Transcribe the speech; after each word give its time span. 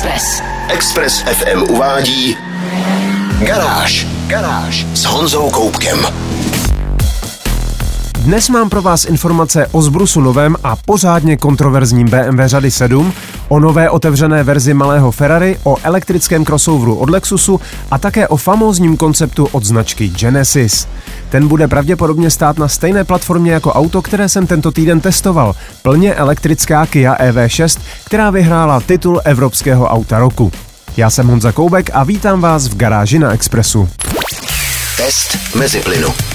Express. 0.00 0.42
Express 0.68 1.20
FM 1.22 1.62
uvádí 1.62 2.36
Garáž. 3.46 4.06
Garáž 4.26 4.86
s 4.94 5.04
Honzou 5.04 5.50
Koupkem. 5.50 6.06
Dnes 8.18 8.48
mám 8.48 8.70
pro 8.70 8.82
vás 8.82 9.04
informace 9.04 9.66
o 9.72 9.82
zbrusu 9.82 10.20
novém 10.20 10.56
a 10.64 10.76
pořádně 10.76 11.36
kontroverzním 11.36 12.08
BMW 12.08 12.46
řady 12.46 12.70
7, 12.70 13.12
o 13.50 13.60
nové 13.60 13.90
otevřené 13.90 14.42
verzi 14.42 14.74
malého 14.74 15.10
Ferrari, 15.10 15.58
o 15.64 15.76
elektrickém 15.82 16.44
crossoveru 16.44 16.94
od 16.94 17.10
Lexusu 17.10 17.60
a 17.90 17.98
také 17.98 18.28
o 18.28 18.36
famózním 18.36 18.96
konceptu 18.96 19.48
od 19.52 19.64
značky 19.64 20.08
Genesis. 20.08 20.88
Ten 21.28 21.48
bude 21.48 21.68
pravděpodobně 21.68 22.30
stát 22.30 22.58
na 22.58 22.68
stejné 22.68 23.04
platformě 23.04 23.52
jako 23.52 23.72
auto, 23.72 24.02
které 24.02 24.28
jsem 24.28 24.46
tento 24.46 24.70
týden 24.70 25.00
testoval, 25.00 25.54
plně 25.82 26.14
elektrická 26.14 26.86
Kia 26.86 27.14
EV6, 27.14 27.80
která 28.04 28.30
vyhrála 28.30 28.80
titul 28.80 29.20
Evropského 29.24 29.86
auta 29.86 30.18
roku. 30.18 30.52
Já 30.96 31.10
jsem 31.10 31.26
Honza 31.26 31.52
Koubek 31.52 31.90
a 31.92 32.04
vítám 32.04 32.40
vás 32.40 32.68
v 32.68 32.76
garáži 32.76 33.18
na 33.18 33.32
Expressu. 33.32 33.88
Test 34.96 35.38
mezi 35.54 35.80
plynu. 35.80 36.29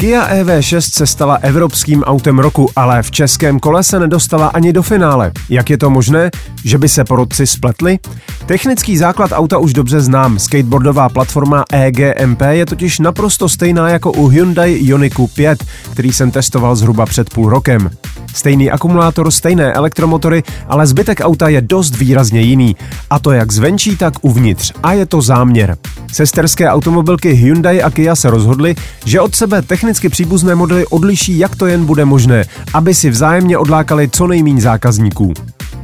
Kia 0.00 0.28
EV6 0.42 0.80
se 0.80 1.06
stala 1.06 1.34
evropským 1.34 2.02
autem 2.02 2.38
roku, 2.38 2.70
ale 2.76 3.02
v 3.02 3.10
českém 3.10 3.60
kole 3.60 3.82
se 3.82 4.00
nedostala 4.00 4.46
ani 4.46 4.72
do 4.72 4.82
finále. 4.82 5.32
Jak 5.48 5.70
je 5.70 5.78
to 5.78 5.90
možné? 5.90 6.30
Že 6.64 6.78
by 6.78 6.88
se 6.88 7.04
porodci 7.04 7.46
spletli? 7.46 7.98
Technický 8.46 8.96
základ 8.96 9.30
auta 9.32 9.58
už 9.58 9.72
dobře 9.72 10.00
znám. 10.00 10.38
Skateboardová 10.38 11.08
platforma 11.08 11.64
EGMP 11.72 12.40
je 12.50 12.66
totiž 12.66 12.98
naprosto 12.98 13.48
stejná 13.48 13.88
jako 13.88 14.12
u 14.12 14.26
Hyundai 14.26 14.72
Ioniku 14.72 15.26
5, 15.26 15.64
který 15.92 16.12
jsem 16.12 16.30
testoval 16.30 16.76
zhruba 16.76 17.06
před 17.06 17.34
půl 17.34 17.50
rokem. 17.50 17.90
Stejný 18.34 18.70
akumulátor, 18.70 19.30
stejné 19.30 19.72
elektromotory, 19.72 20.42
ale 20.68 20.86
zbytek 20.86 21.20
auta 21.20 21.48
je 21.48 21.60
dost 21.60 21.96
výrazně 21.96 22.40
jiný. 22.40 22.76
A 23.10 23.18
to 23.18 23.32
jak 23.32 23.52
zvenčí, 23.52 23.96
tak 23.96 24.14
uvnitř. 24.20 24.72
A 24.82 24.92
je 24.92 25.06
to 25.06 25.22
záměr. 25.22 25.76
Sesterské 26.12 26.68
automobilky 26.68 27.32
Hyundai 27.32 27.82
a 27.82 27.90
Kia 27.90 28.16
se 28.16 28.30
rozhodly, 28.30 28.74
že 29.04 29.20
od 29.20 29.34
sebe 29.34 29.62
technicky 29.62 30.08
příbuzné 30.08 30.54
modely 30.54 30.86
odliší, 30.86 31.38
jak 31.38 31.56
to 31.56 31.66
jen 31.66 31.84
bude 31.84 32.04
možné, 32.04 32.44
aby 32.74 32.94
si 32.94 33.10
vzájemně 33.10 33.58
odlákali 33.58 34.08
co 34.08 34.26
nejméně 34.26 34.60
zákazníků. 34.62 35.32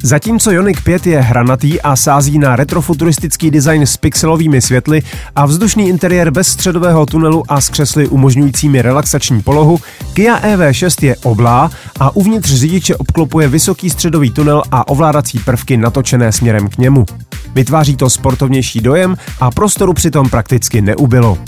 Zatímco 0.06 0.50
Ioniq 0.50 0.80
5 0.82 1.06
je 1.06 1.20
hranatý 1.20 1.80
a 1.80 1.96
sází 1.96 2.38
na 2.38 2.56
retrofuturistický 2.56 3.50
design 3.50 3.86
s 3.86 3.96
pixelovými 3.96 4.60
světly 4.60 5.02
a 5.36 5.46
vzdušný 5.46 5.88
interiér 5.88 6.30
bez 6.30 6.48
středového 6.48 7.06
tunelu 7.06 7.42
a 7.48 7.60
s 7.60 7.68
křesly 7.68 8.08
umožňujícími 8.08 8.82
relaxační 8.82 9.42
polohu, 9.42 9.80
Kia 10.12 10.40
EV6 10.40 11.06
je 11.06 11.16
oblá 11.16 11.70
a 12.00 12.16
uvnitř 12.16 12.54
řidiče 12.54 12.96
obklopuje 12.96 13.48
vysoký 13.48 13.90
středový 13.90 14.30
tunel 14.30 14.62
a 14.70 14.88
ovládací 14.88 15.38
prvky 15.38 15.76
natočené 15.76 16.32
směrem 16.32 16.68
k 16.68 16.78
němu. 16.78 17.06
Vytváří 17.54 17.96
to 17.96 18.10
sportovnější 18.10 18.80
dojem 18.80 19.16
a 19.40 19.50
prostoru 19.50 19.92
přitom 19.92 20.28
prakticky 20.30 20.82
neubylo. 20.82 21.38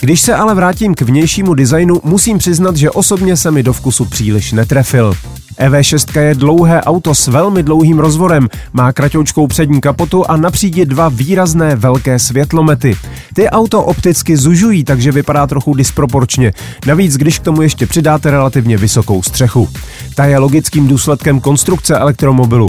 Když 0.00 0.20
se 0.20 0.34
ale 0.34 0.54
vrátím 0.54 0.94
k 0.94 1.02
vnějšímu 1.02 1.54
designu, 1.54 2.00
musím 2.04 2.38
přiznat, 2.38 2.76
že 2.76 2.90
osobně 2.90 3.36
se 3.36 3.50
mi 3.50 3.62
do 3.62 3.72
vkusu 3.72 4.04
příliš 4.04 4.52
netrefil. 4.52 5.14
EV6 5.58 6.20
je 6.20 6.34
dlouhé 6.34 6.82
auto 6.82 7.14
s 7.14 7.26
velmi 7.26 7.62
dlouhým 7.62 7.98
rozvorem, 7.98 8.48
má 8.72 8.92
kratoučkou 8.92 9.46
přední 9.46 9.80
kapotu 9.80 10.30
a 10.30 10.36
na 10.36 10.50
přídi 10.50 10.86
dva 10.86 11.08
výrazné 11.08 11.76
velké 11.76 12.18
světlomety. 12.18 12.96
Ty 13.34 13.48
auto 13.48 13.82
opticky 13.82 14.36
zužují, 14.36 14.84
takže 14.84 15.12
vypadá 15.12 15.46
trochu 15.46 15.74
disproporčně. 15.74 16.52
Navíc, 16.86 17.16
když 17.16 17.38
k 17.38 17.42
tomu 17.42 17.62
ještě 17.62 17.86
přidáte 17.86 18.30
relativně 18.30 18.76
vysokou 18.76 19.22
střechu. 19.22 19.68
Ta 20.14 20.24
je 20.24 20.38
logickým 20.38 20.88
důsledkem 20.88 21.40
konstrukce 21.40 21.98
elektromobilu. 21.98 22.68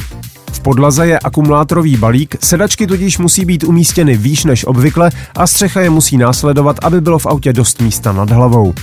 V 0.51 0.59
podlaze 0.59 1.07
je 1.07 1.19
akumulátorový 1.19 1.97
balík, 1.97 2.35
sedačky 2.43 2.87
tudíž 2.87 3.17
musí 3.17 3.45
být 3.45 3.63
umístěny 3.63 4.17
výš 4.17 4.43
než 4.43 4.65
obvykle 4.65 5.11
a 5.35 5.47
střecha 5.47 5.81
je 5.81 5.89
musí 5.89 6.17
následovat, 6.17 6.75
aby 6.81 7.01
bylo 7.01 7.19
v 7.19 7.25
autě 7.25 7.53
dost 7.53 7.81
místa 7.81 8.11
nad 8.11 8.29
hlavou. 8.29 8.73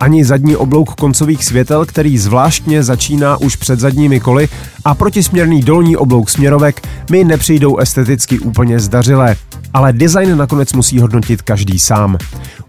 Ani 0.00 0.24
zadní 0.24 0.56
oblouk 0.56 0.94
koncových 0.94 1.44
světel, 1.44 1.86
který 1.86 2.18
zvláštně 2.18 2.82
začíná 2.82 3.36
už 3.36 3.56
před 3.56 3.80
zadními 3.80 4.20
koly 4.20 4.48
a 4.84 4.94
protisměrný 4.94 5.62
dolní 5.62 5.96
oblouk 5.96 6.30
směrovek 6.30 6.88
mi 7.10 7.24
nepřijdou 7.24 7.76
esteticky 7.76 8.38
úplně 8.38 8.80
zdařilé. 8.80 9.36
Ale 9.74 9.92
design 9.92 10.36
nakonec 10.36 10.72
musí 10.72 10.98
hodnotit 10.98 11.42
každý 11.42 11.78
sám. 11.78 12.18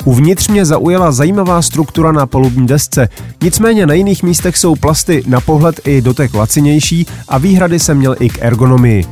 Uvnitř 0.05 0.47
mě 0.47 0.65
zaujala 0.65 1.11
zajímavá 1.11 1.61
struktura 1.61 2.11
na 2.11 2.25
polubní 2.25 2.67
desce, 2.67 3.09
nicméně 3.43 3.85
na 3.85 3.93
jiných 3.93 4.23
místech 4.23 4.57
jsou 4.57 4.75
plasty 4.75 5.23
na 5.27 5.41
pohled 5.41 5.79
i 5.87 6.01
dotek 6.01 6.33
lacinější 6.33 7.07
a 7.27 7.37
výhrady 7.37 7.79
jsem 7.79 7.97
měl 7.97 8.15
i 8.19 8.29
k 8.29 8.37
ergonomii. 8.41 9.05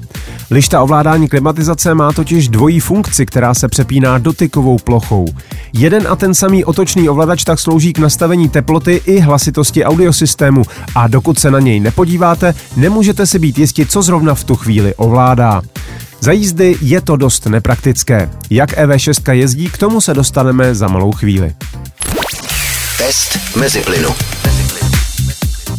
Lišta 0.51 0.81
ovládání 0.81 1.27
klimatizace 1.27 1.93
má 1.93 2.11
totiž 2.11 2.49
dvojí 2.49 2.79
funkci, 2.79 3.25
která 3.25 3.53
se 3.53 3.67
přepíná 3.67 4.17
dotykovou 4.17 4.77
plochou. 4.77 5.25
Jeden 5.73 6.07
a 6.09 6.15
ten 6.15 6.33
samý 6.33 6.65
otočný 6.65 7.09
ovladač 7.09 7.43
tak 7.43 7.59
slouží 7.59 7.93
k 7.93 7.99
nastavení 7.99 8.49
teploty 8.49 9.01
i 9.05 9.19
hlasitosti 9.19 9.85
audiosystému 9.85 10.63
a 10.95 11.07
dokud 11.07 11.39
se 11.39 11.51
na 11.51 11.59
něj 11.59 11.79
nepodíváte, 11.79 12.53
nemůžete 12.75 13.25
si 13.25 13.39
být 13.39 13.59
jistí, 13.59 13.85
co 13.85 14.01
zrovna 14.01 14.35
v 14.35 14.43
tu 14.43 14.55
chvíli 14.55 14.95
ovládá. 14.95 15.61
Za 16.23 16.31
jízdy 16.31 16.75
je 16.81 17.01
to 17.01 17.15
dost 17.15 17.45
nepraktické. 17.45 18.29
Jak 18.49 18.77
EV6 18.77 19.33
jezdí, 19.33 19.69
k 19.69 19.77
tomu 19.77 20.01
se 20.01 20.13
dostaneme 20.13 20.75
za 20.75 20.87
malou 20.87 21.11
chvíli. 21.11 21.55
Test 22.97 23.37
mezi 23.55 23.79
plynu. 23.81 24.09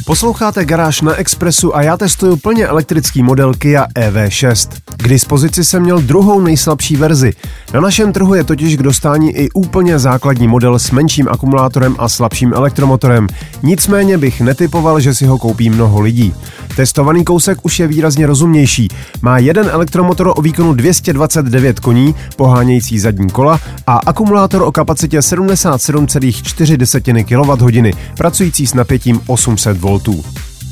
Posloucháte 0.06 0.64
Garáž 0.64 1.00
na 1.00 1.14
Expressu 1.14 1.76
a 1.76 1.82
já 1.82 1.96
testuju 1.96 2.36
plně 2.36 2.66
elektrický 2.66 3.22
model 3.22 3.54
Kia 3.54 3.86
EV6. 3.96 4.68
K 4.96 5.08
dispozici 5.08 5.64
jsem 5.64 5.82
měl 5.82 6.00
druhou 6.00 6.40
nejslabší 6.40 6.96
verzi. 6.96 7.32
Na 7.74 7.80
našem 7.80 8.12
trhu 8.12 8.34
je 8.34 8.44
totiž 8.44 8.76
k 8.76 8.82
dostání 8.82 9.36
i 9.36 9.50
úplně 9.50 9.98
základní 9.98 10.48
model 10.48 10.78
s 10.78 10.90
menším 10.90 11.28
akumulátorem 11.28 11.96
a 11.98 12.08
slabším 12.08 12.52
elektromotorem. 12.54 13.26
Nicméně 13.62 14.18
bych 14.18 14.40
netypoval, 14.40 15.00
že 15.00 15.14
si 15.14 15.26
ho 15.26 15.38
koupí 15.38 15.70
mnoho 15.70 16.00
lidí. 16.00 16.34
Testovaný 16.76 17.24
kousek 17.24 17.58
už 17.62 17.80
je 17.80 17.86
výrazně 17.86 18.26
rozumnější. 18.26 18.88
Má 19.22 19.38
jeden 19.38 19.68
elektromotor 19.72 20.32
o 20.36 20.42
výkonu 20.42 20.74
229 20.74 21.80
koní, 21.80 22.14
pohánějící 22.36 22.98
zadní 22.98 23.30
kola 23.30 23.60
a 23.86 24.00
akumulátor 24.06 24.62
o 24.62 24.72
kapacitě 24.72 25.18
77,4 25.18 27.24
kWh, 27.24 27.90
pracující 28.16 28.66
s 28.66 28.74
napětím 28.74 29.20
800 29.26 29.76
V. 29.76 30.00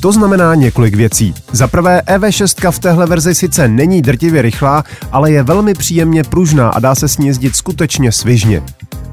To 0.03 0.11
znamená 0.11 0.55
několik 0.55 0.95
věcí. 0.95 1.33
Za 1.51 1.67
prvé, 1.67 2.01
EV6 2.05 2.71
v 2.71 2.79
téhle 2.79 3.05
verzi 3.05 3.35
sice 3.35 3.67
není 3.67 4.01
drtivě 4.01 4.41
rychlá, 4.41 4.83
ale 5.11 5.31
je 5.31 5.43
velmi 5.43 5.73
příjemně 5.73 6.23
pružná 6.23 6.69
a 6.69 6.79
dá 6.79 6.95
se 6.95 7.07
s 7.07 7.17
ní 7.17 7.27
jezdit 7.27 7.55
skutečně 7.55 8.11
svižně. 8.11 8.61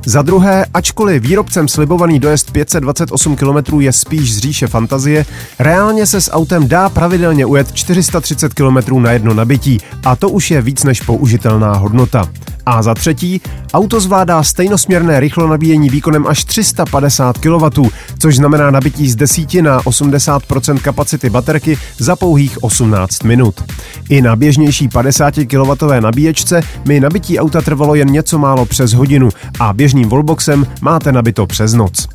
Za 0.07 0.23
druhé, 0.23 0.67
ačkoliv 0.75 1.23
výrobcem 1.23 1.69
slibovaný 1.69 2.21
dojezd 2.21 2.51
528 2.51 3.37
km 3.37 3.81
je 3.81 3.93
spíš 3.93 4.35
z 4.35 4.39
říše 4.39 4.67
fantazie, 4.67 5.25
reálně 5.59 6.07
se 6.07 6.21
s 6.21 6.33
autem 6.33 6.69
dá 6.69 6.89
pravidelně 6.89 7.47
ujet 7.47 7.73
430 7.73 8.55
km 8.55 9.03
na 9.03 9.13
jedno 9.13 9.35
nabití 9.35 9.79
a 10.05 10.17
to 10.17 10.29
už 10.29 10.51
je 10.51 10.63
víc 10.63 10.85
než 10.85 11.01
použitelná 11.01 11.73
hodnota. 11.73 12.29
A 12.67 12.83
za 12.83 12.95
třetí, 12.95 13.41
auto 13.75 14.01
zvládá 14.01 14.43
stejnosměrné 14.43 15.21
rychlo 15.21 15.49
nabíjení 15.49 15.91
výkonem 15.91 16.27
až 16.27 16.45
350 16.45 17.39
kW, 17.39 17.89
což 18.19 18.37
znamená 18.37 18.71
nabití 18.71 19.11
z 19.11 19.17
10 19.17 19.55
na 19.55 19.81
80% 19.81 20.79
kapacity 20.79 21.31
baterky 21.31 21.79
za 21.99 22.17
pouhých 22.17 22.63
18 22.63 23.23
minut. 23.23 23.65
I 24.09 24.23
na 24.23 24.37
běžnější 24.37 24.89
50 24.89 25.35
kW 25.35 25.85
nabíječce 26.01 26.63
mi 26.89 27.01
nabití 27.01 27.39
auta 27.39 27.61
trvalo 27.61 27.95
jen 27.95 28.09
něco 28.09 28.39
málo 28.39 28.67
přes 28.67 28.93
hodinu 28.93 29.29
a 29.61 29.73
běžným 29.91 30.09
wallboxem 30.09 30.67
máte 30.81 31.13
nabito 31.13 31.47
přes 31.47 31.75
noc. 31.75 32.09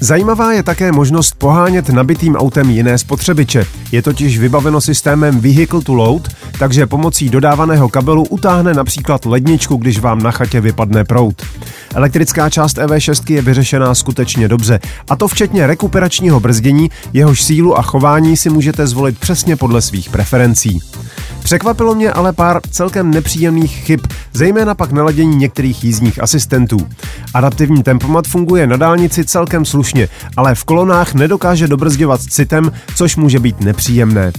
Zajímavá 0.00 0.52
je 0.52 0.62
také 0.62 0.92
možnost 0.92 1.34
pohánět 1.38 1.88
nabitým 1.88 2.36
autem 2.36 2.70
jiné 2.70 2.98
spotřebiče. 2.98 3.66
Je 3.92 4.02
totiž 4.02 4.38
vybaveno 4.38 4.80
systémem 4.80 5.40
Vehicle 5.40 5.80
to 5.80 5.94
Load, 5.94 6.28
takže 6.58 6.86
pomocí 6.86 7.30
dodávaného 7.30 7.88
kabelu 7.88 8.24
utáhne 8.24 8.74
například 8.74 9.26
ledničku, 9.26 9.76
když 9.76 9.98
vám 9.98 10.22
na 10.22 10.30
chatě 10.30 10.60
vypadne 10.60 11.04
prout. 11.04 11.42
Elektrická 11.94 12.50
část 12.50 12.78
EV6 12.78 13.34
je 13.34 13.42
vyřešená 13.42 13.94
skutečně 13.94 14.48
dobře, 14.48 14.80
a 15.10 15.16
to 15.16 15.28
včetně 15.28 15.66
rekuperačního 15.66 16.40
brzdění, 16.40 16.90
jehož 17.12 17.42
sílu 17.42 17.78
a 17.78 17.82
chování 17.82 18.36
si 18.36 18.50
můžete 18.50 18.86
zvolit 18.86 19.18
přesně 19.18 19.56
podle 19.56 19.82
svých 19.82 20.10
preferencí. 20.10 20.80
Překvapilo 21.44 21.94
mě 21.94 22.12
ale 22.12 22.32
pár 22.32 22.60
celkem 22.70 23.10
nepříjemných 23.10 23.76
chyb, 23.84 24.00
zejména 24.32 24.74
pak 24.74 24.92
naladění 24.92 25.36
některých 25.36 25.84
jízdních 25.84 26.22
asistentů. 26.22 26.76
Adaptivní 27.34 27.82
tempomat 27.82 28.26
funguje 28.26 28.66
na 28.66 28.76
dálnici 28.76 29.24
celkem 29.24 29.64
slušně, 29.64 30.08
ale 30.36 30.54
v 30.54 30.64
kolonách 30.64 31.14
nedokáže 31.14 31.68
dobrzděvat 31.68 32.22
s 32.22 32.26
citem, 32.26 32.72
což 32.96 33.16
může 33.16 33.38
být 33.38 33.60
nepříjemné. 33.60 34.32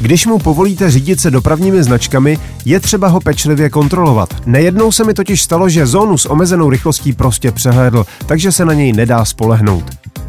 Když 0.00 0.26
mu 0.26 0.38
povolíte 0.38 0.90
řídit 0.90 1.20
se 1.20 1.30
dopravními 1.30 1.82
značkami, 1.82 2.38
je 2.64 2.80
třeba 2.80 3.08
ho 3.08 3.20
pečlivě 3.20 3.70
kontrolovat. 3.70 4.34
Nejednou 4.46 4.92
se 4.92 5.04
mi 5.04 5.14
totiž 5.14 5.42
stalo, 5.42 5.68
že 5.68 5.86
zónu 5.86 6.18
s 6.18 6.30
omezenou 6.30 6.70
rychlostí 6.70 7.12
prostě 7.12 7.52
přehlédl, 7.52 8.06
takže 8.26 8.52
se 8.52 8.64
na 8.64 8.72
něj 8.72 8.92
nedá 8.92 9.24
spolehnout. 9.24 9.84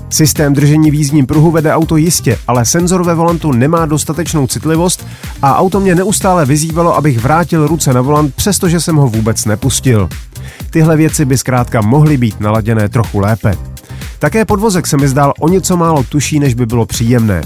Systém 0.09 0.53
držení 0.53 0.91
v 0.91 0.93
jízdním 0.93 1.25
pruhu 1.25 1.51
vede 1.51 1.73
auto 1.73 1.97
jistě, 1.97 2.37
ale 2.47 2.65
senzor 2.65 3.03
ve 3.03 3.15
volantu 3.15 3.51
nemá 3.51 3.85
dostatečnou 3.85 4.47
citlivost 4.47 5.07
a 5.41 5.57
auto 5.57 5.79
mě 5.79 5.95
neustále 5.95 6.45
vyzývalo, 6.45 6.95
abych 6.95 7.19
vrátil 7.19 7.67
ruce 7.67 7.93
na 7.93 8.01
volant, 8.01 8.35
přestože 8.35 8.79
jsem 8.79 8.95
ho 8.95 9.07
vůbec 9.07 9.45
nepustil. 9.45 10.09
Tyhle 10.69 10.97
věci 10.97 11.25
by 11.25 11.37
zkrátka 11.37 11.81
mohly 11.81 12.17
být 12.17 12.39
naladěné 12.39 12.89
trochu 12.89 13.19
lépe. 13.19 13.53
Také 14.19 14.45
podvozek 14.45 14.87
se 14.87 14.97
mi 14.97 15.07
zdál 15.07 15.33
o 15.39 15.49
něco 15.49 15.77
málo 15.77 16.03
tuší, 16.03 16.39
než 16.39 16.53
by 16.53 16.65
bylo 16.65 16.85
příjemné. 16.85 17.41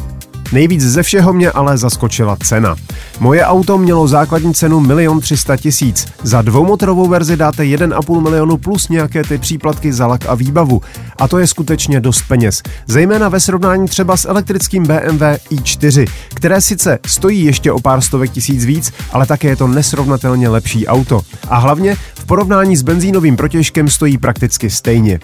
Nejvíc 0.51 0.81
ze 0.81 1.03
všeho 1.03 1.33
mě 1.33 1.51
ale 1.51 1.77
zaskočila 1.77 2.37
cena. 2.43 2.75
Moje 3.19 3.45
auto 3.45 3.77
mělo 3.77 4.07
základní 4.07 4.53
cenu 4.53 4.99
1 4.99 5.19
300 5.19 5.57
tisíc. 5.57 6.05
Za 6.23 6.41
dvoumotorovou 6.41 7.07
verzi 7.07 7.37
dáte 7.37 7.63
1,5 7.63 8.21
milionu 8.21 8.57
plus 8.57 8.89
nějaké 8.89 9.23
ty 9.23 9.37
příplatky 9.37 9.93
za 9.93 10.07
lak 10.07 10.25
a 10.27 10.35
výbavu. 10.35 10.81
A 11.17 11.27
to 11.27 11.39
je 11.39 11.47
skutečně 11.47 11.99
dost 11.99 12.21
peněz. 12.27 12.61
Zejména 12.87 13.29
ve 13.29 13.39
srovnání 13.39 13.87
třeba 13.87 14.17
s 14.17 14.29
elektrickým 14.29 14.83
BMW 14.83 15.23
i4, 15.51 16.07
které 16.33 16.61
sice 16.61 16.99
stojí 17.07 17.45
ještě 17.45 17.71
o 17.71 17.79
pár 17.79 18.01
stovek 18.01 18.31
tisíc 18.31 18.65
víc, 18.65 18.93
ale 19.11 19.25
také 19.25 19.47
je 19.47 19.55
to 19.55 19.67
nesrovnatelně 19.67 20.49
lepší 20.49 20.87
auto. 20.87 21.21
A 21.47 21.57
hlavně 21.57 21.95
v 22.15 22.25
porovnání 22.25 22.77
s 22.77 22.81
benzínovým 22.81 23.37
protěžkem 23.37 23.89
stojí 23.89 24.17
prakticky 24.17 24.69
stejně. 24.69 25.19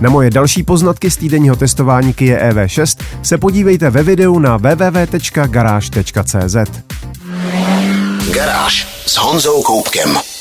Na 0.00 0.10
moje 0.10 0.30
další 0.30 0.62
poznatky 0.62 1.10
z 1.10 1.16
týdenního 1.16 1.56
testování 1.56 2.12
Kia 2.12 2.50
EV6 2.50 3.02
se 3.22 3.38
podívejte 3.38 3.90
ve 3.90 4.02
videu 4.02 4.38
na 4.38 4.56
www.garage.cz. 4.62 6.56
Garáž 8.34 8.88
s 9.06 9.16
Honzou 9.16 9.62
Koupkem. 9.62 10.31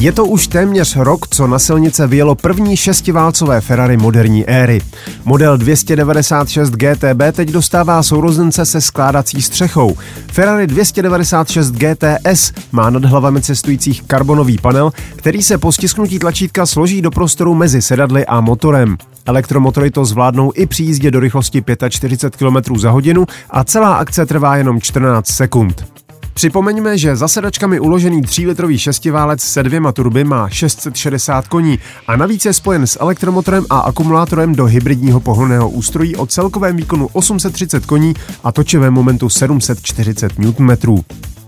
Je 0.00 0.12
to 0.12 0.26
už 0.26 0.46
téměř 0.46 0.96
rok, 0.96 1.28
co 1.28 1.46
na 1.46 1.58
silnice 1.58 2.06
vyjelo 2.06 2.34
první 2.34 2.76
šestiválcové 2.76 3.60
Ferrari 3.60 3.96
moderní 3.96 4.48
éry. 4.48 4.80
Model 5.24 5.56
296 5.56 6.70
GTB 6.70 7.22
teď 7.32 7.48
dostává 7.48 8.02
sourozence 8.02 8.66
se 8.66 8.80
skládací 8.80 9.42
střechou. 9.42 9.96
Ferrari 10.32 10.66
296 10.66 11.70
GTS 11.70 12.52
má 12.72 12.90
nad 12.90 13.04
hlavami 13.04 13.42
cestujících 13.42 14.02
karbonový 14.02 14.58
panel, 14.58 14.92
který 15.16 15.42
se 15.42 15.58
po 15.58 15.72
stisknutí 15.72 16.18
tlačítka 16.18 16.66
složí 16.66 17.02
do 17.02 17.10
prostoru 17.10 17.54
mezi 17.54 17.82
sedadly 17.82 18.26
a 18.26 18.40
motorem. 18.40 18.96
Elektromotory 19.26 19.90
to 19.90 20.04
zvládnou 20.04 20.52
i 20.54 20.66
při 20.66 20.82
jízdě 20.82 21.10
do 21.10 21.20
rychlosti 21.20 21.64
45 21.88 22.36
km 22.36 22.78
za 22.78 22.90
hodinu 22.90 23.26
a 23.50 23.64
celá 23.64 23.94
akce 23.94 24.26
trvá 24.26 24.56
jenom 24.56 24.80
14 24.80 25.26
sekund. 25.26 25.97
Připomeňme, 26.38 26.98
že 26.98 27.16
za 27.16 27.28
sedačkami 27.28 27.80
uložený 27.80 28.22
3-litrový 28.22 28.78
šestiválec 28.78 29.40
se 29.40 29.62
dvěma 29.62 29.92
turby 29.92 30.24
má 30.24 30.48
660 30.48 31.48
koní 31.48 31.78
a 32.06 32.16
navíc 32.16 32.44
je 32.44 32.52
spojen 32.52 32.86
s 32.86 33.00
elektromotorem 33.00 33.64
a 33.70 33.78
akumulátorem 33.78 34.54
do 34.54 34.64
hybridního 34.64 35.20
pohonného 35.20 35.70
ústrojí 35.70 36.16
o 36.16 36.26
celkovém 36.26 36.76
výkonu 36.76 37.08
830 37.12 37.86
koní 37.86 38.14
a 38.44 38.52
točivém 38.52 38.94
momentu 38.94 39.28
740 39.28 40.38
Nm. 40.38 40.70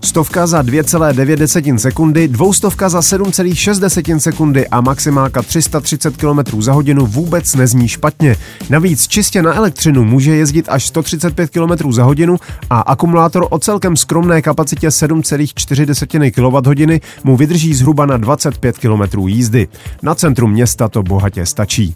Stovka 0.05 0.47
za 0.47 0.61
2,9 0.61 1.77
sekundy, 1.77 2.27
dvoustovka 2.27 2.89
za 2.89 2.99
7,6 2.99 4.17
sekundy 4.17 4.67
a 4.67 4.81
maximálka 4.81 5.41
330 5.41 6.17
km 6.17 6.61
za 6.61 6.73
hodinu 6.73 7.05
vůbec 7.05 7.55
nezní 7.55 7.87
špatně. 7.87 8.35
Navíc 8.69 9.07
čistě 9.07 9.41
na 9.41 9.53
elektřinu 9.53 10.03
může 10.03 10.35
jezdit 10.35 10.65
až 10.69 10.85
135 10.85 11.49
km 11.49 11.91
za 11.91 12.03
hodinu 12.03 12.37
a 12.69 12.79
akumulátor 12.79 13.47
o 13.49 13.59
celkem 13.59 13.97
skromné 13.97 14.41
kapacitě 14.41 14.87
7,4 14.87 16.31
kWh 16.31 17.01
mu 17.23 17.37
vydrží 17.37 17.73
zhruba 17.73 18.05
na 18.05 18.17
25 18.17 18.77
km 18.77 19.27
jízdy. 19.27 19.67
Na 20.03 20.15
centrum 20.15 20.51
města 20.51 20.89
to 20.89 21.03
bohatě 21.03 21.45
stačí. 21.45 21.95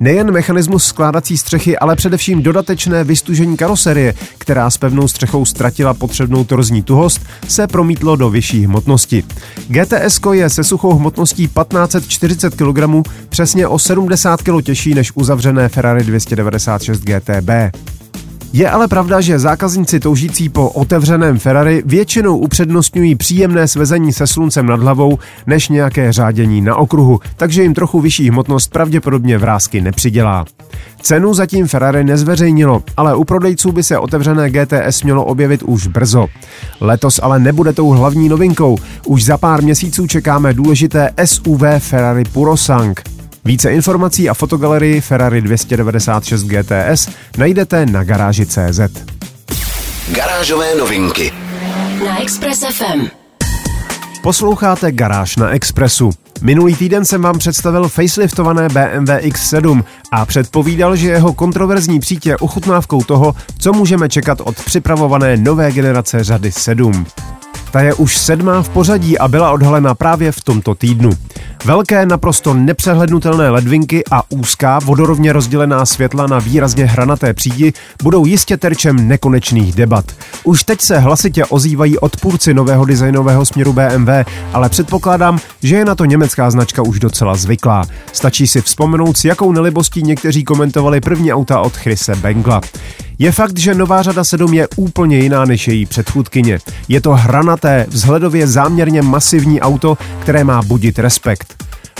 Nejen 0.00 0.32
mechanismus 0.32 0.84
skládací 0.84 1.38
střechy, 1.38 1.78
ale 1.78 1.96
především 1.96 2.42
dodatečné 2.42 3.04
vystužení 3.04 3.56
karoserie, 3.56 4.14
která 4.38 4.70
s 4.70 4.78
pevnou 4.78 5.08
střechou 5.08 5.44
ztratila 5.44 5.94
potřebnou 5.94 6.44
torzní 6.44 6.82
tuhost, 6.82 7.20
se 7.48 7.66
promítlo 7.66 8.16
do 8.16 8.30
vyšší 8.30 8.66
hmotnosti. 8.66 9.24
GTS 9.68 10.20
je 10.32 10.50
se 10.50 10.64
suchou 10.64 10.94
hmotností 10.94 11.48
1540 11.48 12.54
kg 12.54 13.08
přesně 13.28 13.66
o 13.66 13.78
70 13.78 14.42
kg 14.42 14.64
těžší 14.64 14.94
než 14.94 15.12
uzavřené 15.14 15.68
Ferrari 15.68 16.04
296 16.04 17.00
GTB. 17.00 17.50
Je 18.52 18.70
ale 18.70 18.88
pravda, 18.88 19.20
že 19.20 19.38
zákazníci 19.38 20.00
toužící 20.00 20.48
po 20.48 20.70
otevřeném 20.70 21.38
Ferrari 21.38 21.82
většinou 21.86 22.38
upřednostňují 22.38 23.14
příjemné 23.14 23.68
svezení 23.68 24.12
se 24.12 24.26
sluncem 24.26 24.66
nad 24.66 24.80
hlavou 24.80 25.18
než 25.46 25.68
nějaké 25.68 26.12
řádění 26.12 26.60
na 26.60 26.76
okruhu, 26.76 27.20
takže 27.36 27.62
jim 27.62 27.74
trochu 27.74 28.00
vyšší 28.00 28.30
hmotnost 28.30 28.72
pravděpodobně 28.72 29.38
vrázky 29.38 29.80
nepřidělá. 29.80 30.44
Cenu 31.02 31.34
zatím 31.34 31.66
Ferrari 31.66 32.04
nezveřejnilo, 32.04 32.82
ale 32.96 33.16
u 33.16 33.24
prodejců 33.24 33.72
by 33.72 33.82
se 33.82 33.98
otevřené 33.98 34.50
GTS 34.50 35.02
mělo 35.02 35.24
objevit 35.24 35.62
už 35.62 35.86
brzo. 35.86 36.26
Letos 36.80 37.20
ale 37.22 37.38
nebude 37.38 37.72
tou 37.72 37.88
hlavní 37.88 38.28
novinkou. 38.28 38.78
Už 39.06 39.24
za 39.24 39.38
pár 39.38 39.62
měsíců 39.62 40.06
čekáme 40.06 40.54
důležité 40.54 41.10
SUV 41.24 41.62
Ferrari 41.78 42.24
Purosang. 42.32 43.19
Více 43.44 43.72
informací 43.72 44.28
a 44.28 44.34
fotogalerii 44.34 45.00
Ferrari 45.00 45.42
296 45.42 46.42
GTS 46.44 47.08
najdete 47.38 47.86
na 47.86 48.04
garáži.cz. 48.04 48.80
Garážové 50.12 50.74
novinky 50.74 51.32
na 52.06 52.22
Express 52.22 52.60
FM. 52.60 53.06
Posloucháte 54.22 54.92
Garáž 54.92 55.36
na 55.36 55.50
Expressu. 55.50 56.10
Minulý 56.42 56.74
týden 56.74 57.04
jsem 57.04 57.22
vám 57.22 57.38
představil 57.38 57.88
faceliftované 57.88 58.68
BMW 58.68 59.10
X7 59.10 59.84
a 60.12 60.26
předpovídal, 60.26 60.96
že 60.96 61.08
jeho 61.08 61.32
kontroverzní 61.32 62.00
přítě 62.00 62.30
je 62.30 62.36
ochutnávkou 62.36 63.02
toho, 63.02 63.34
co 63.58 63.72
můžeme 63.72 64.08
čekat 64.08 64.40
od 64.40 64.56
připravované 64.64 65.36
nové 65.36 65.72
generace 65.72 66.24
řady 66.24 66.52
7. 66.52 67.06
Ta 67.70 67.80
je 67.80 67.94
už 67.94 68.16
sedmá 68.18 68.62
v 68.62 68.68
pořadí 68.68 69.18
a 69.18 69.28
byla 69.28 69.50
odhalena 69.52 69.94
právě 69.94 70.32
v 70.32 70.40
tomto 70.40 70.74
týdnu. 70.74 71.10
Velké, 71.64 72.06
naprosto 72.06 72.54
nepřehlednutelné 72.54 73.50
ledvinky 73.50 74.02
a 74.10 74.22
úzká, 74.28 74.78
vodorovně 74.78 75.32
rozdělená 75.32 75.86
světla 75.86 76.26
na 76.26 76.38
výrazně 76.38 76.84
hranaté 76.84 77.34
přídi 77.34 77.72
budou 78.02 78.26
jistě 78.26 78.56
terčem 78.56 79.08
nekonečných 79.08 79.74
debat. 79.74 80.04
Už 80.44 80.64
teď 80.64 80.80
se 80.80 80.98
hlasitě 80.98 81.44
ozývají 81.44 81.98
odpůrci 81.98 82.54
nového 82.54 82.84
designového 82.84 83.46
směru 83.46 83.72
BMW, 83.72 84.08
ale 84.52 84.68
předpokládám, 84.68 85.38
že 85.62 85.76
je 85.76 85.84
na 85.84 85.94
to 85.94 86.04
německá 86.04 86.50
značka 86.50 86.82
už 86.82 86.98
docela 86.98 87.34
zvyklá. 87.34 87.84
Stačí 88.12 88.46
si 88.46 88.60
vzpomenout, 88.60 89.16
s 89.16 89.24
jakou 89.24 89.52
nelibostí 89.52 90.02
někteří 90.02 90.44
komentovali 90.44 91.00
první 91.00 91.32
auta 91.32 91.60
od 91.60 91.76
Chrise 91.76 92.14
Bengla. 92.14 92.60
Je 93.18 93.32
fakt, 93.32 93.58
že 93.58 93.74
nová 93.74 94.02
řada 94.02 94.24
7 94.24 94.54
je 94.54 94.68
úplně 94.76 95.18
jiná 95.18 95.44
než 95.44 95.68
její 95.68 95.86
předchůdkyně. 95.86 96.58
Je 96.88 97.00
to 97.00 97.12
hranaté, 97.12 97.86
vzhledově 97.88 98.46
záměrně 98.46 99.02
masivní 99.02 99.60
auto, 99.60 99.98
které 100.22 100.44
má 100.44 100.62
budit 100.62 100.98
respekt. 100.98 101.49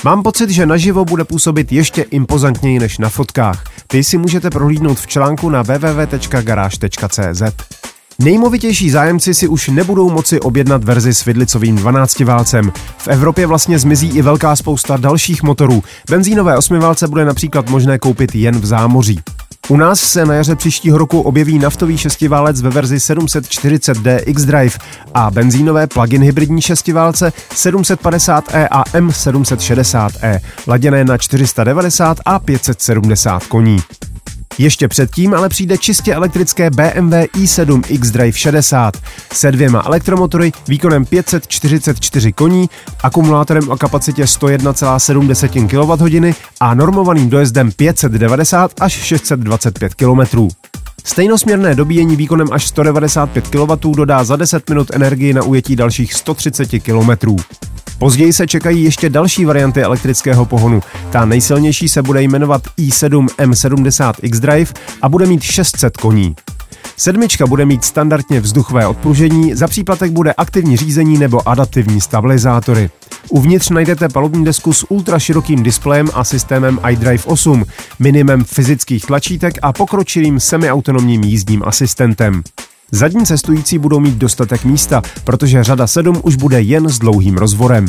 Mám 0.04 0.22
pocit, 0.22 0.50
že 0.50 0.66
naživo 0.66 1.04
bude 1.04 1.24
působit 1.24 1.72
ještě 1.72 2.02
impozantněji 2.02 2.78
než 2.78 2.98
na 2.98 3.08
fotkách. 3.08 3.64
Ty 3.86 4.04
si 4.04 4.18
můžete 4.18 4.50
prohlídnout 4.50 5.00
v 5.00 5.06
článku 5.06 5.50
na 5.50 5.62
www.garage.cz. 5.62 7.42
Nejmovitější 8.18 8.90
zájemci 8.90 9.34
si 9.34 9.48
už 9.48 9.68
nebudou 9.68 10.10
moci 10.10 10.40
objednat 10.40 10.84
verzi 10.84 11.14
s 11.14 11.24
vidlicovým 11.24 11.76
12 11.76 12.20
válcem. 12.20 12.72
V 12.98 13.08
Evropě 13.08 13.46
vlastně 13.46 13.78
zmizí 13.78 14.08
i 14.08 14.22
velká 14.22 14.56
spousta 14.56 14.96
dalších 14.96 15.42
motorů. 15.42 15.82
Benzínové 16.10 16.56
osmiválce 16.56 17.08
bude 17.08 17.24
například 17.24 17.70
možné 17.70 17.98
koupit 17.98 18.34
jen 18.34 18.60
v 18.60 18.66
zámoří. 18.66 19.20
U 19.70 19.76
nás 19.76 20.00
se 20.00 20.26
na 20.26 20.34
jaře 20.34 20.56
příštího 20.56 20.98
roku 20.98 21.20
objeví 21.20 21.58
naftový 21.58 21.98
šestiválec 21.98 22.60
ve 22.60 22.70
verzi 22.70 22.96
740D 22.96 24.20
X-Drive 24.26 24.78
a 25.14 25.30
benzínové 25.30 25.86
plug-in 25.86 26.22
hybridní 26.22 26.62
šestiválce 26.62 27.32
750E 27.54 28.68
a 28.70 28.84
M760E, 28.84 30.40
laděné 30.66 31.04
na 31.04 31.18
490 31.18 32.18
a 32.24 32.38
570 32.38 33.46
koní. 33.46 33.80
Ještě 34.60 34.88
předtím 34.88 35.34
ale 35.34 35.48
přijde 35.48 35.78
čistě 35.78 36.14
elektrické 36.14 36.70
BMW 36.70 37.12
i7 37.12 37.82
X-Drive 37.88 38.38
60 38.38 38.96
se 39.32 39.52
dvěma 39.52 39.82
elektromotory, 39.86 40.52
výkonem 40.68 41.04
544 41.04 42.32
koní, 42.32 42.70
akumulátorem 43.02 43.68
o 43.68 43.76
kapacitě 43.76 44.24
101,7 44.24 45.66
kWh 45.68 46.36
a 46.60 46.74
normovaným 46.74 47.30
dojezdem 47.30 47.72
590 47.72 48.70
až 48.80 48.92
625 48.92 49.94
km. 49.94 50.48
Stejnosměrné 51.04 51.74
dobíjení 51.74 52.16
výkonem 52.16 52.48
až 52.52 52.66
195 52.66 53.48
kW 53.48 53.96
dodá 53.96 54.24
za 54.24 54.36
10 54.36 54.68
minut 54.68 54.88
energii 54.92 55.32
na 55.32 55.42
ujetí 55.42 55.76
dalších 55.76 56.14
130 56.14 56.68
km. 56.82 57.36
Později 57.98 58.32
se 58.32 58.46
čekají 58.46 58.84
ještě 58.84 59.10
další 59.10 59.44
varianty 59.44 59.82
elektrického 59.82 60.44
pohonu. 60.44 60.82
Ta 61.10 61.24
nejsilnější 61.24 61.88
se 61.88 62.02
bude 62.02 62.22
jmenovat 62.22 62.62
i7 62.78 63.26
M70 63.26 64.14
X-Drive 64.22 64.72
a 65.02 65.08
bude 65.08 65.26
mít 65.26 65.42
600 65.42 65.96
koní. 65.96 66.34
Sedmička 66.96 67.46
bude 67.46 67.64
mít 67.64 67.84
standardně 67.84 68.40
vzduchové 68.40 68.86
odpružení, 68.86 69.54
za 69.54 69.66
příplatek 69.66 70.12
bude 70.12 70.32
aktivní 70.32 70.76
řízení 70.76 71.18
nebo 71.18 71.48
adaptivní 71.48 72.00
stabilizátory. 72.00 72.90
Uvnitř 73.28 73.70
najdete 73.70 74.08
palubní 74.08 74.44
desku 74.44 74.72
s 74.72 74.90
ultraširokým 74.90 75.62
displejem 75.62 76.08
a 76.14 76.24
systémem 76.24 76.80
iDrive 76.90 77.24
8, 77.24 77.64
minimem 77.98 78.44
fyzických 78.44 79.06
tlačítek 79.06 79.54
a 79.62 79.72
pokročilým 79.72 80.40
semiautonomním 80.40 81.24
jízdním 81.24 81.62
asistentem. 81.66 82.42
Zadní 82.92 83.26
cestující 83.26 83.78
budou 83.78 84.00
mít 84.00 84.14
dostatek 84.14 84.64
místa, 84.64 85.02
protože 85.24 85.64
řada 85.64 85.86
7 85.86 86.20
už 86.24 86.36
bude 86.36 86.60
jen 86.60 86.88
s 86.88 86.98
dlouhým 86.98 87.36
rozvorem. 87.36 87.86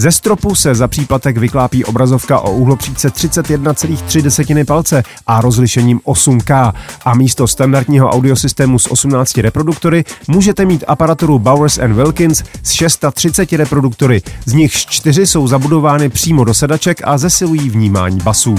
Ze 0.00 0.12
stropu 0.12 0.54
se 0.54 0.74
za 0.74 0.88
příplatek 0.88 1.36
vyklápí 1.36 1.84
obrazovka 1.84 2.40
o 2.40 2.52
úhlopříčce 2.52 3.08
31,3 3.08 4.64
palce 4.64 5.02
a 5.26 5.40
rozlišením 5.40 6.00
8K 6.04 6.72
a 7.04 7.14
místo 7.14 7.46
standardního 7.46 8.10
audiosystému 8.10 8.78
s 8.78 8.90
18 8.90 9.38
reproduktory 9.38 10.04
můžete 10.28 10.64
mít 10.64 10.84
aparaturu 10.88 11.38
Bowers 11.38 11.78
Wilkins 11.78 12.42
s 12.62 12.70
630 12.70 13.52
reproduktory, 13.52 14.22
z 14.44 14.52
nichž 14.52 14.86
4 14.86 15.26
jsou 15.26 15.46
zabudovány 15.46 16.08
přímo 16.08 16.44
do 16.44 16.54
sedaček 16.54 17.00
a 17.04 17.18
zesilují 17.18 17.70
vnímání 17.70 18.18
basů. 18.18 18.54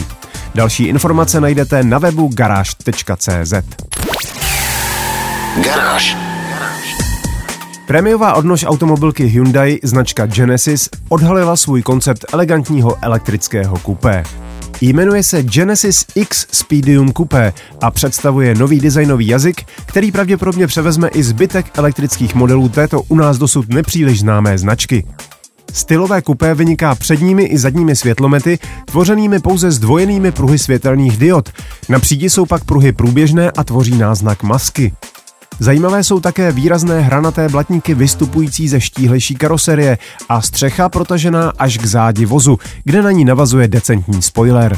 Další 0.55 0.83
informace 0.83 1.41
najdete 1.41 1.83
na 1.83 1.97
webu 1.97 2.29
garáž.cz. 2.33 3.53
Garáž. 5.63 6.30
Prémiová 7.91 8.33
odnož 8.33 8.65
automobilky 8.67 9.25
Hyundai 9.25 9.79
značka 9.83 10.25
Genesis 10.25 10.89
odhalila 11.09 11.55
svůj 11.55 11.81
koncept 11.81 12.25
elegantního 12.33 12.95
elektrického 13.01 13.79
kupé. 13.79 14.23
Jmenuje 14.81 15.23
se 15.23 15.43
Genesis 15.43 16.05
X 16.15 16.47
Speedium 16.51 17.13
Coupé 17.13 17.53
a 17.81 17.91
představuje 17.91 18.55
nový 18.55 18.79
designový 18.79 19.27
jazyk, 19.27 19.65
který 19.85 20.11
pravděpodobně 20.11 20.67
převezme 20.67 21.07
i 21.07 21.23
zbytek 21.23 21.65
elektrických 21.77 22.35
modelů 22.35 22.69
této 22.69 23.01
u 23.01 23.15
nás 23.15 23.37
dosud 23.37 23.69
nepříliš 23.69 24.19
známé 24.19 24.57
značky. 24.57 25.05
Stylové 25.73 26.21
kupé 26.21 26.55
vyniká 26.55 26.95
předními 26.95 27.43
i 27.43 27.57
zadními 27.57 27.95
světlomety, 27.95 28.59
tvořenými 28.85 29.39
pouze 29.39 29.71
zdvojenými 29.71 30.31
pruhy 30.31 30.59
světelných 30.59 31.17
diod. 31.17 31.49
Na 31.89 31.99
přídi 31.99 32.29
jsou 32.29 32.45
pak 32.45 32.63
pruhy 32.63 32.91
průběžné 32.91 33.51
a 33.51 33.63
tvoří 33.63 33.97
náznak 33.97 34.43
masky. 34.43 34.93
Zajímavé 35.63 36.03
jsou 36.03 36.19
také 36.19 36.51
výrazné 36.51 37.01
hranaté 37.01 37.49
blatníky 37.49 37.93
vystupující 37.93 38.67
ze 38.67 38.81
štíhlejší 38.81 39.35
karoserie 39.35 39.97
a 40.29 40.41
střecha 40.41 40.89
protažená 40.89 41.53
až 41.59 41.77
k 41.77 41.85
zádi 41.85 42.25
vozu, 42.25 42.59
kde 42.83 43.01
na 43.01 43.11
ní 43.11 43.25
navazuje 43.25 43.67
decentní 43.67 44.21
spoiler. 44.21 44.77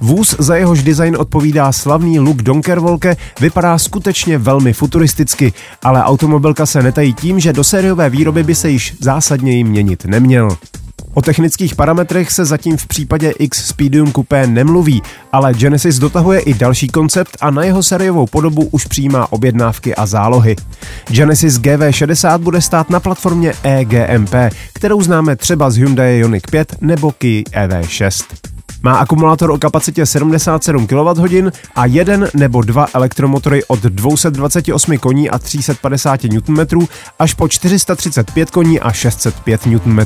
Vůz, 0.00 0.36
za 0.38 0.56
jehož 0.56 0.82
design 0.82 1.16
odpovídá 1.18 1.72
slavný 1.72 2.18
look 2.18 2.42
Donkerwolke, 2.42 3.16
vypadá 3.40 3.78
skutečně 3.78 4.38
velmi 4.38 4.72
futuristicky, 4.72 5.52
ale 5.82 6.04
automobilka 6.04 6.66
se 6.66 6.82
netají 6.82 7.14
tím, 7.14 7.40
že 7.40 7.52
do 7.52 7.64
sériové 7.64 8.10
výroby 8.10 8.42
by 8.42 8.54
se 8.54 8.70
již 8.70 8.96
zásadněji 9.00 9.64
měnit 9.64 10.04
neměl. 10.04 10.48
O 11.18 11.22
technických 11.22 11.74
parametrech 11.74 12.30
se 12.30 12.44
zatím 12.44 12.76
v 12.76 12.86
případě 12.86 13.30
X 13.30 13.66
Speedium 13.66 14.12
Coupé 14.12 14.46
nemluví, 14.46 15.02
ale 15.32 15.54
Genesis 15.54 15.98
dotahuje 15.98 16.40
i 16.40 16.54
další 16.54 16.88
koncept 16.88 17.36
a 17.40 17.50
na 17.50 17.64
jeho 17.64 17.82
seriovou 17.82 18.26
podobu 18.26 18.68
už 18.70 18.86
přijímá 18.86 19.32
objednávky 19.32 19.94
a 19.94 20.06
zálohy. 20.06 20.56
Genesis 21.08 21.54
GV60 21.54 22.38
bude 22.38 22.60
stát 22.60 22.90
na 22.90 23.00
platformě 23.00 23.52
EGMP, 23.62 24.34
kterou 24.72 25.02
známe 25.02 25.36
třeba 25.36 25.70
z 25.70 25.76
Hyundai 25.76 26.18
Ioniq 26.18 26.50
5 26.50 26.74
nebo 26.80 27.12
Kia 27.12 27.42
EV6. 27.52 28.24
Má 28.82 28.96
akumulátor 28.98 29.50
o 29.50 29.58
kapacitě 29.58 30.06
77 30.06 30.86
kWh 30.86 31.52
a 31.74 31.86
jeden 31.86 32.28
nebo 32.34 32.62
dva 32.62 32.86
elektromotory 32.94 33.64
od 33.64 33.80
228 33.80 34.98
koní 34.98 35.30
a 35.30 35.38
350 35.38 36.24
Nm 36.24 36.86
až 37.18 37.34
po 37.34 37.48
435 37.48 38.50
koní 38.50 38.80
a 38.80 38.92
605 38.92 39.66
Nm. 39.66 40.00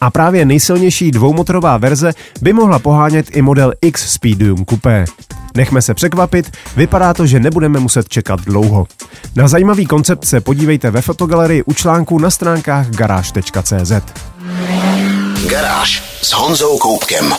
A 0.00 0.10
právě 0.10 0.44
nejsilnější 0.44 1.10
dvoumotorová 1.10 1.76
verze 1.76 2.12
by 2.42 2.52
mohla 2.52 2.78
pohánět 2.78 3.36
i 3.36 3.42
model 3.42 3.72
X 3.82 4.12
Speedium 4.12 4.64
Coupé. 4.66 5.04
Nechme 5.56 5.82
se 5.82 5.94
překvapit, 5.94 6.56
vypadá 6.76 7.14
to, 7.14 7.26
že 7.26 7.40
nebudeme 7.40 7.80
muset 7.80 8.08
čekat 8.08 8.40
dlouho. 8.40 8.86
Na 9.36 9.48
zajímavý 9.48 9.86
koncept 9.86 10.24
se 10.24 10.40
podívejte 10.40 10.90
ve 10.90 11.02
fotogalerii 11.02 11.62
u 11.62 11.74
článku 11.74 12.18
na 12.18 12.30
stránkách 12.30 12.90
garáž.cz. 12.90 13.92
Garáž 15.48 16.18
s 16.22 16.32
Honzou 16.32 16.78
Koupkem. 16.78 17.34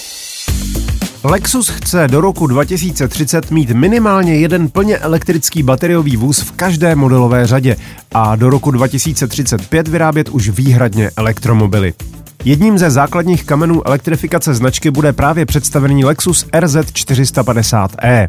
Lexus 1.24 1.70
chce 1.70 2.08
do 2.08 2.22
roku 2.22 2.48
2030 2.48 3.52
mít 3.52 3.72
minimálně 3.72 4.36
jeden 4.36 4.70
plně 4.70 4.98
elektrický 4.98 5.64
bateriový 5.64 6.18
vůz 6.18 6.40
v 6.40 6.52
každé 6.52 6.96
modelové 6.96 7.48
řadě 7.48 7.76
a 8.14 8.36
do 8.36 8.50
roku 8.50 8.72
2035 8.72 9.88
vyrábět 9.88 10.30
už 10.30 10.50
výhradně 10.50 11.12
elektromobily. 11.18 11.94
Jedním 12.46 12.78
ze 12.78 12.92
základních 12.92 13.44
kamenů 13.44 13.88
elektrifikace 13.88 14.54
značky 14.54 14.92
bude 14.92 15.14
právě 15.14 15.46
představený 15.46 16.06
Lexus 16.06 16.46
RZ450e. 16.46 18.28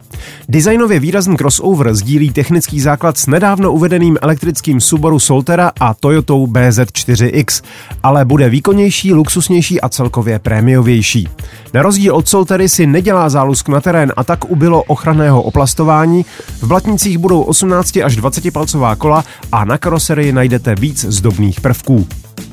Designově 0.48 1.00
výrazný 1.00 1.36
crossover 1.36 1.94
sdílí 1.94 2.30
technický 2.30 2.80
základ 2.80 3.18
s 3.18 3.26
nedávno 3.26 3.72
uvedeným 3.72 4.18
elektrickým 4.22 4.80
Subaru 4.80 5.18
Solterra 5.18 5.72
a 5.80 5.94
Toyotou 5.94 6.46
BZ4X, 6.46 7.64
ale 8.02 8.24
bude 8.24 8.48
výkonnější, 8.48 9.12
luxusnější 9.12 9.80
a 9.80 9.88
celkově 9.88 10.38
prémiovější. 10.38 11.28
Na 11.74 11.82
rozdíl 11.82 12.14
od 12.14 12.28
Soltery 12.28 12.68
si 12.68 12.86
nedělá 12.86 13.28
zálusk 13.28 13.68
na 13.68 13.80
terén 13.80 14.12
a 14.16 14.24
tak 14.24 14.44
ubylo 14.44 14.82
ochranného 14.82 15.42
oplastování. 15.42 16.24
V 16.60 16.66
blatnicích 16.66 17.18
budou 17.18 17.42
18 17.42 17.96
až 17.96 18.16
20 18.16 18.52
palcová 18.52 18.96
kola 18.96 19.24
a 19.52 19.64
na 19.64 19.78
karoserii 19.78 20.32
najdete 20.32 20.74
víc 20.74 21.04
zdobných 21.04 21.60
prvků. 21.60 22.06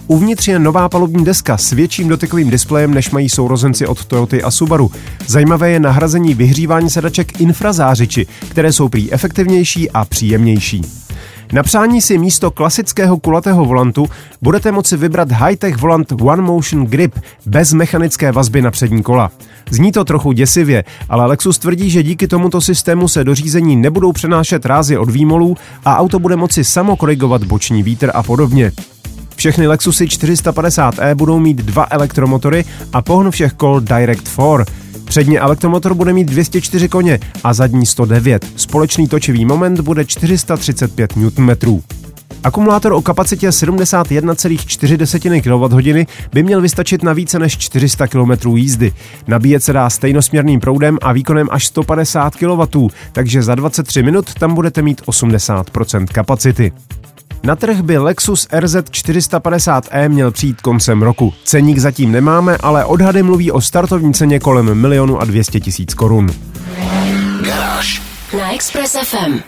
Uvnitř 0.08 0.48
je 0.48 0.60
nová 0.60 0.90
palubní 0.90 1.26
deska 1.26 1.58
s 1.58 1.72
větším 1.72 2.08
dotykovým 2.08 2.50
displejem, 2.50 2.94
než 2.94 3.12
mají 3.12 3.30
sourozenci 3.30 3.88
od 3.88 4.06
Toyoty 4.06 4.44
a 4.44 4.52
Subaru. 4.52 4.92
Zajímavé 5.28 5.72
je 5.72 5.80
nahrazení 5.80 6.34
vyhřívání 6.34 6.90
sedaček 6.90 7.42
infrazářiči, 7.42 8.28
které 8.50 8.74
jsou 8.74 8.90
prý 8.90 9.14
efektivnější 9.14 9.92
a 9.92 10.06
příjemnější. 10.06 10.82
Na 11.54 11.64
přání 11.64 12.02
si 12.02 12.18
místo 12.18 12.52
klasického 12.52 13.18
kulatého 13.18 13.66
volantu 13.66 14.08
budete 14.42 14.72
moci 14.72 14.98
vybrat 14.98 15.32
high-tech 15.32 15.78
volant 15.78 16.12
One 16.22 16.42
Motion 16.42 16.86
Grip 16.86 17.20
bez 17.46 17.74
mechanické 17.74 18.32
vazby 18.32 18.62
na 18.62 18.72
přední 18.72 19.04
kola. 19.04 19.32
Zní 19.70 19.92
to 19.92 20.06
trochu 20.06 20.32
děsivě, 20.32 20.84
ale 21.10 21.26
Lexus 21.26 21.58
tvrdí, 21.58 21.90
že 21.90 22.04
díky 22.04 22.28
tomuto 22.28 22.62
systému 22.62 23.08
se 23.08 23.24
do 23.24 23.36
řízení 23.36 23.76
nebudou 23.76 24.12
přenášet 24.12 24.66
rázy 24.66 24.98
od 24.98 25.10
výmolů 25.10 25.58
a 25.86 25.98
auto 25.98 26.20
bude 26.20 26.36
moci 26.36 26.64
samo 26.64 26.96
korigovat 26.96 27.44
boční 27.44 27.84
vítr 27.84 28.12
a 28.14 28.24
podobně. 28.24 28.72
Všechny 29.44 29.68
Lexusy 29.68 30.06
450e 30.06 31.16
budou 31.16 31.40
mít 31.40 31.58
dva 31.58 31.88
elektromotory 31.90 32.66
a 32.94 33.02
pohon 33.02 33.32
všech 33.32 33.54
kol 33.54 33.80
Direct 33.80 34.30
4. 34.30 34.44
Přední 35.06 35.40
elektromotor 35.40 35.94
bude 35.94 36.14
mít 36.14 36.28
204 36.28 36.90
koně 36.90 37.20
a 37.44 37.54
zadní 37.54 37.86
109. 37.86 38.46
Společný 38.56 39.08
točivý 39.08 39.46
moment 39.46 39.80
bude 39.80 40.06
435 40.06 41.16
Nm. 41.16 41.82
Akumulátor 42.44 42.94
o 42.94 43.02
kapacitě 43.02 43.50
71,4 43.50 45.42
kWh 45.42 46.06
by 46.34 46.44
měl 46.44 46.62
vystačit 46.62 47.04
na 47.04 47.14
více 47.14 47.40
než 47.40 47.58
400 47.58 48.08
km 48.08 48.56
jízdy. 48.56 48.94
Nabíjet 49.28 49.64
se 49.64 49.74
dá 49.74 49.90
stejnosměrným 49.90 50.60
proudem 50.60 50.98
a 51.02 51.14
výkonem 51.14 51.48
až 51.52 51.68
150 51.68 52.36
kW, 52.36 52.88
takže 53.12 53.44
za 53.44 53.56
23 53.56 54.04
minut 54.04 54.34
tam 54.34 54.56
budete 54.56 54.82
mít 54.82 55.02
80% 55.02 56.06
kapacity. 56.06 56.72
Na 57.46 57.56
trh 57.56 57.82
by 57.82 57.98
Lexus 57.98 58.48
RZ 58.60 58.76
450e 58.76 60.10
měl 60.10 60.32
přijít 60.32 60.62
koncem 60.62 61.02
roku. 61.02 61.34
Ceník 61.44 61.78
zatím 61.78 62.12
nemáme, 62.12 62.58
ale 62.58 62.86
odhady 62.86 63.24
mluví 63.24 63.52
o 63.52 63.62
startovní 63.62 64.14
ceně 64.14 64.40
kolem 64.40 64.74
milionu 64.74 65.22
a 65.22 65.26
200 65.26 65.60
tisíc 65.60 65.94
korun. 65.94 66.28
Garáž. 67.46 68.02
Na 68.38 68.54
Express 68.54 68.98
FM. 69.04 69.40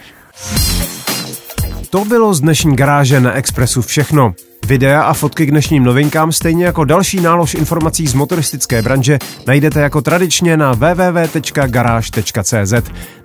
To 1.89 2.05
bylo 2.05 2.33
z 2.33 2.41
dnešní 2.41 2.75
garáže 2.75 3.19
na 3.19 3.33
Expressu 3.33 3.81
všechno. 3.81 4.33
Videa 4.65 5.01
a 5.01 5.13
fotky 5.13 5.45
k 5.45 5.51
dnešním 5.51 5.83
novinkám, 5.83 6.31
stejně 6.31 6.65
jako 6.65 6.85
další 6.85 7.21
nálož 7.21 7.53
informací 7.53 8.07
z 8.07 8.13
motoristické 8.13 8.81
branže, 8.81 9.19
najdete 9.47 9.81
jako 9.81 10.01
tradičně 10.01 10.57
na 10.57 10.73
www.garage.cz. 10.73 12.73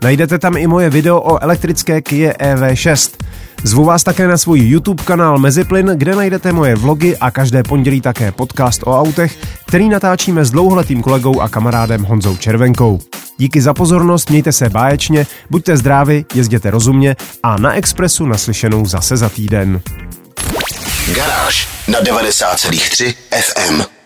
Najdete 0.02 0.38
tam 0.38 0.56
i 0.56 0.66
moje 0.66 0.90
video 0.90 1.20
o 1.20 1.42
elektrické 1.42 2.02
Kia 2.02 2.32
EV6. 2.32 3.10
Zvu 3.64 3.84
vás 3.84 4.02
také 4.02 4.28
na 4.28 4.38
svůj 4.38 4.60
YouTube 4.60 5.04
kanál 5.04 5.38
Meziplyn, 5.38 5.86
kde 5.86 6.14
najdete 6.14 6.52
moje 6.52 6.76
vlogy 6.76 7.16
a 7.16 7.30
každé 7.30 7.62
pondělí 7.62 8.00
také 8.00 8.32
podcast 8.32 8.82
o 8.84 9.00
autech, 9.00 9.38
který 9.66 9.88
natáčíme 9.88 10.44
s 10.44 10.50
dlouholetým 10.50 11.02
kolegou 11.02 11.40
a 11.40 11.48
kamarádem 11.48 12.04
Honzou 12.04 12.36
Červenkou. 12.36 13.00
Díky 13.38 13.60
za 13.62 13.74
pozornost, 13.74 14.30
mějte 14.30 14.52
se 14.52 14.68
báječně, 14.68 15.26
buďte 15.50 15.76
zdraví, 15.76 16.26
jezděte 16.34 16.70
rozumně 16.70 17.16
a 17.42 17.58
na 17.58 17.74
Expressu 17.74 18.26
naslyšenou 18.26 18.86
zase 18.86 19.16
za 19.16 19.28
týden. 19.28 19.80
Garáž 21.14 21.68
na 21.88 22.00
90,3 22.00 23.14
FM. 23.40 23.99